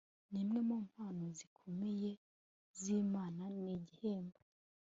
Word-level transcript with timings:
ni 0.31 0.39
imwe 0.43 0.59
mu 0.69 0.77
mpano 0.89 1.25
zikomeye 1.37 2.09
zImana 2.81 3.43
ni 3.63 3.67
igihembo 3.77 4.39